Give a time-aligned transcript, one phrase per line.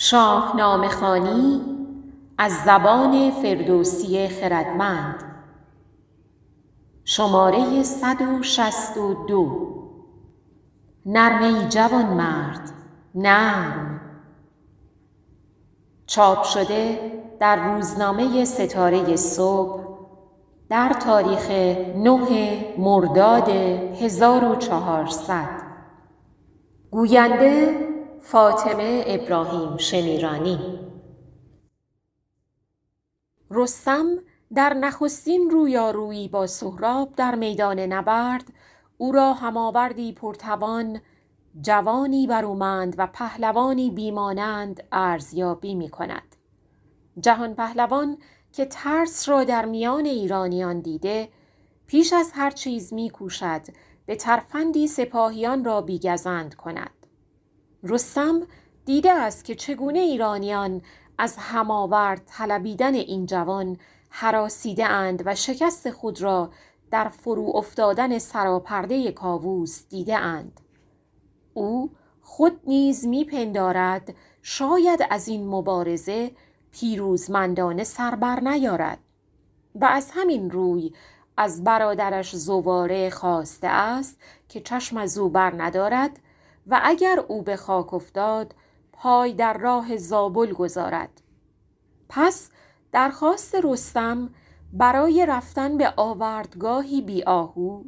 [0.00, 1.60] شاهنامه خوانی
[2.38, 5.24] از زبان فردوسی خردمند.
[7.04, 9.68] شماره صد و شصت و دو.
[13.14, 14.00] نرم
[16.06, 19.82] چاپ شده در روزنامه ستاره صبح
[20.68, 21.50] در تاریخ
[21.96, 25.62] نه مرداد هزار و چهارصد.
[26.90, 27.87] گوینده
[28.20, 30.78] فاطمه ابراهیم شمیرانی.
[33.50, 34.06] رستم
[34.54, 38.52] در نخستین رویارویی با سهراب در میدان نبرد
[38.98, 41.00] او را هماوردی پرتوان
[41.60, 46.36] جوانی برومند و پهلوانی بی مانند ارزیابی می کند
[47.20, 48.18] جهان پهلوان
[48.52, 51.28] که ترس را در میان ایرانیان دیده
[51.86, 53.62] پیش از هر چیز می کوشد
[54.06, 56.97] به ترفندی سپاهیان را بیگزند کند.
[57.82, 58.42] رستم
[58.84, 60.82] دیده است که چگونه ایرانیان
[61.18, 63.78] از هماورد طلبیدن این جوان
[64.10, 66.50] هراسیده اند و شکست خود را
[66.90, 70.60] در فرو افتادن سراپرده کاووس دیده اند.
[71.54, 71.90] او
[72.22, 76.30] خود نیز میپندارد شاید از این مبارزه
[76.70, 78.98] پیروزمندانه سر بر نیارد
[79.74, 80.92] و از همین روی
[81.36, 86.20] از برادرش زواره خواسته است که چشم از او بر ندارد
[86.68, 88.54] و اگر او به خاک افتاد
[88.92, 91.20] پای در راه زابل گذارد.
[92.08, 92.50] پس
[92.92, 94.30] درخواست رستم
[94.72, 97.82] برای رفتن به آوردگاهی بی آهو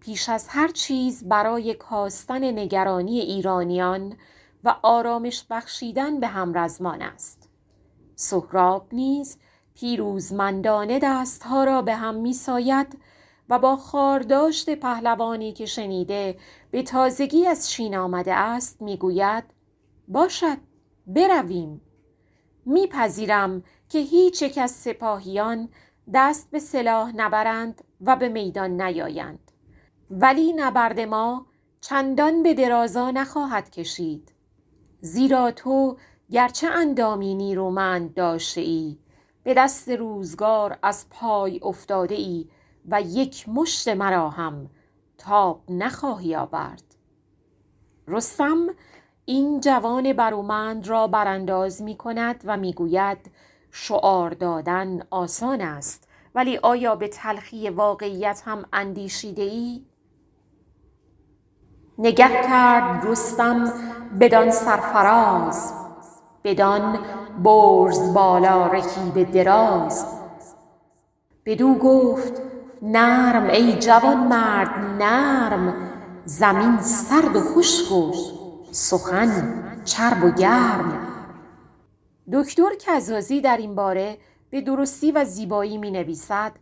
[0.00, 4.16] پیش از هر چیز برای کاستن نگرانی ایرانیان
[4.64, 7.48] و آرامش بخشیدن به همرزمان است.
[8.16, 9.38] سهراب نیز
[9.74, 12.98] پیروزمندانه دستها را به هم می ساید
[13.50, 16.38] و با خارداشت پهلوانی که شنیده
[16.70, 19.44] به تازگی از چین آمده است می‌گوید
[20.08, 20.58] باشد
[21.06, 21.80] برویم.
[22.66, 25.68] میپذیرم که هیچ یک از سپاهیان
[26.14, 29.50] دست به سلاح نبرند و به میدان نیایند.
[30.10, 31.46] ولی نبرد ما
[31.80, 34.32] چندان به درازا نخواهد کشید.
[35.00, 35.96] زیرا تو
[36.30, 38.98] گرچه اندامی نیرومند داشته ای
[39.42, 42.48] به دست روزگار از پای افتاده ای
[42.88, 44.70] و یک مشت مرا هم
[45.18, 46.82] تاب نخواهی آورد
[48.08, 48.66] رستم
[49.24, 53.30] این جوان برومند را برانداز می کند و می گوید
[53.70, 59.84] شعار دادن آسان است ولی آیا به تلخی واقعیت هم اندیشیده ای؟
[61.98, 63.72] نگه کرد رستم
[64.20, 65.72] بدان سرفراز
[66.44, 66.98] بدان
[67.44, 70.06] برز بالا رکیب دراز
[71.46, 72.49] بدو گفت
[72.82, 75.90] نرم ای جوانمرد نرم.
[76.24, 78.12] زمین سرد و خشک و
[78.70, 81.06] سخن چرب و گرم.
[82.32, 84.18] دکتر کزازی در این باره
[84.50, 86.52] به درستی و زیبایی می نویسد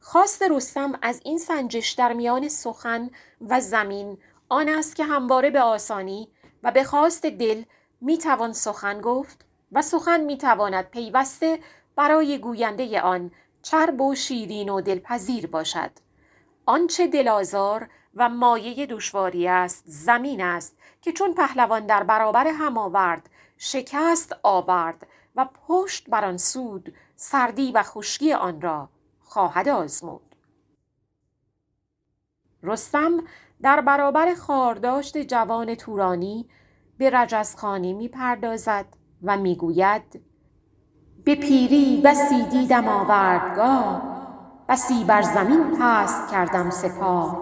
[0.00, 3.10] خواست رستم از این سنجش در میان سخن
[3.48, 4.18] و زمین
[4.48, 6.28] آن است که همواره به آسانی
[6.62, 7.62] و به خواست دل
[8.00, 11.58] می توان سخن گفت و سخن می تواند پیوسته
[11.96, 13.30] برای گوینده آن
[13.62, 15.90] چرب و شیرین و دلپذیر باشد.
[16.66, 23.30] آنچه دلازار و مایه دشواری است زمین است که چون پهلوان در برابر هم آورد
[23.58, 28.88] شکست آورد و پشت بر آن سود سردی و خشکی آن را
[29.20, 30.34] خواهد آزمود.
[32.62, 33.24] رستم
[33.62, 36.48] در برابر خارداشت جوان تورانی
[36.98, 38.86] به رجزخانی می پردازد
[39.22, 40.27] و می‌گوید
[41.28, 44.02] به پیری بسی دیدم آوردگاه
[44.68, 47.38] بسی بر زمین پست کردم سپاه.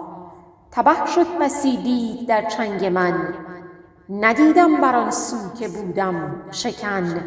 [0.71, 3.33] تبه شد بسی دید در چنگ من
[4.09, 7.21] ندیدم بر آن سو که بودم شکن.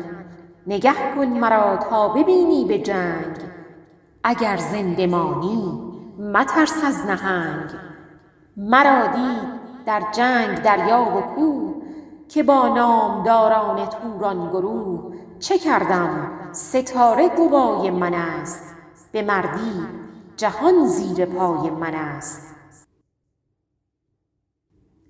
[0.67, 3.37] نگه کن مرا تا ببینی به جنگ
[4.25, 5.81] اگر زنده مانی
[6.19, 7.71] مترس از نهنگ.
[8.57, 9.49] مرا دید
[9.87, 11.75] در جنگ دریا و کوه
[12.29, 18.75] که با نامداران توران گروه چه کردم؟ ستاره گوای من است.
[19.13, 19.87] به مردی
[20.37, 22.55] جهان زیر پای من است.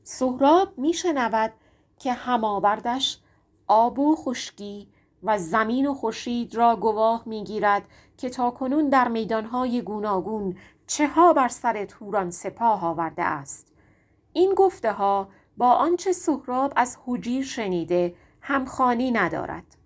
[0.03, 1.53] سهراب می شنود
[1.99, 3.19] که هماوردش
[3.67, 4.89] آب و خشکی
[5.23, 7.83] و زمین و خورشید را گواه می گیرد
[8.17, 10.57] که تاکنون در میدانهای گوناگون
[10.87, 13.73] چه ها بر سر توران سپاه آورده است.
[14.33, 19.80] این گفته ها با آنچه سهراب از حجیر شنیده همخانی ندارد.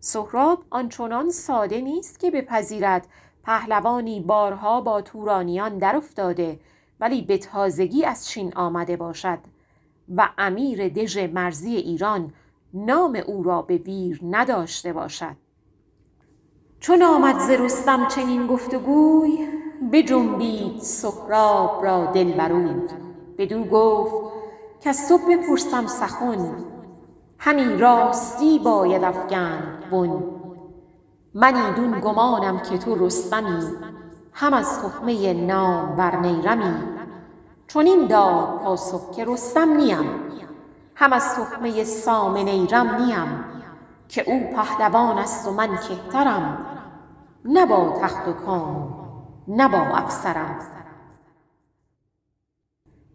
[0.00, 3.06] سهراب آنچنان ساده نیست که بپذیرد.
[3.44, 6.60] پهلوانی بارها با تورانیان در افتاده
[7.00, 9.38] ولی به تازگی از چین آمده باشد.
[10.16, 12.32] و امیر دژ مرزی ایران
[12.74, 15.36] نام او را به ویر نداشته باشد.
[16.80, 19.48] چون آمد ز رستم چنین گفت و گوی
[19.92, 22.74] بجنبید سهراب را دل بر اوی
[23.38, 24.32] بدو گفت
[24.80, 26.64] کز تو بپرسم سخن
[27.38, 30.22] همی راستی باید افگند بن.
[31.34, 33.62] من ایدون گمانم که تو رستمی
[34.32, 36.74] هم از تخمه نامور نیرمی.
[37.68, 40.20] چنین داد پاسخ که رستم نیم
[40.94, 43.44] هم از تخمه سام نیرم نیم
[44.08, 46.66] که او پهلوان است و من کهترم.
[47.44, 48.94] نه با تخت و کام
[49.48, 50.58] نه با افسرم.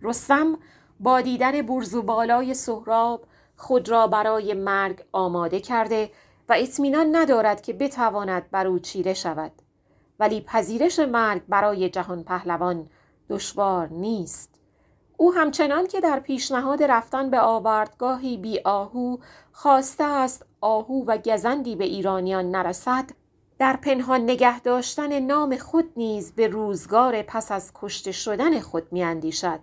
[0.02, 0.58] رستم
[1.00, 3.24] با دیدن برز و بالای سهراب
[3.58, 6.12] خود را برای مرگ آماده کرده
[6.50, 9.52] و اطمینان ندارد که بتواند بر او چیره شود.
[10.20, 12.90] ولی پذیرش مرگ برای جهان پهلوان
[13.30, 14.56] دشوار نیست.
[15.18, 19.18] او همچنان که در پیشنهاد رفتن به آوردگاهی بی آهو
[19.52, 23.10] خواسته است آهو و گزندی به ایرانیان نرسد
[23.60, 29.60] در پنهان نگه داشتن نام خود نیز به روزگار پس از کشته شدن خود میاندیشد.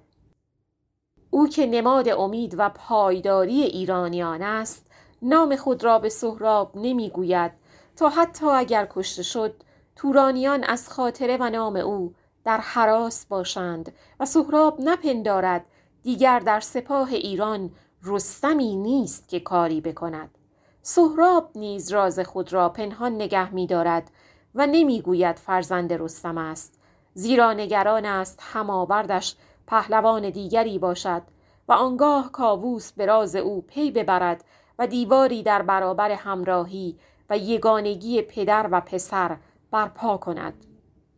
[1.30, 4.86] او که نماد امید و پایداری ایرانیان است
[5.22, 7.52] نام خود را به سهراب نمی‌گوید.
[7.96, 9.54] تا حتی اگر کشته شد
[9.96, 12.14] تورانیان از خاطره و نام او
[12.44, 15.64] در حراس باشند و سهراب نپندارد
[16.02, 17.70] دیگر در سپاه ایران
[18.04, 20.38] رستمی نیست که کاری بکند.
[20.82, 24.10] سهراب نیز راز خود را پنهان نگه می دارد
[24.54, 26.78] و نمی‌گوید فرزند رستم است.
[27.14, 29.36] زیرا نگران است هماوردش
[29.66, 31.22] پهلوان دیگری باشد
[31.68, 34.44] و آنگاه کاووس به راز او پی ببرد
[34.78, 36.98] و دیواری در برابر همراهی
[37.30, 39.36] و یگانگی پدر و پسر
[39.70, 40.66] برپا کند.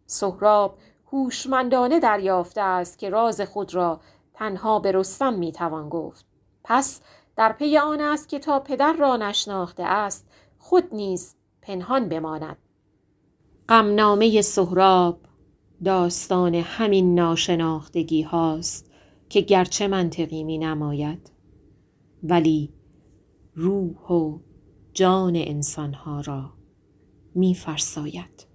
[0.06, 0.78] سهراب
[1.12, 4.00] هوشمندانه دریافته است که راز خود را
[4.34, 6.26] تنها به رستم می‌توان گفت.
[6.64, 7.00] پس
[7.36, 10.26] در پی آن است که تا پدر را نشناخته است
[10.58, 12.56] خود نیز پنهان بماند.
[13.68, 15.18] غمنامه سهراب
[15.84, 18.90] داستان همین ناشناختگی هاست
[19.28, 21.30] که گرچه منطقی می نماید
[22.22, 22.73] ولی
[23.54, 24.38] روح و
[24.92, 26.52] جان انسانها را
[27.34, 28.53] می فرساید.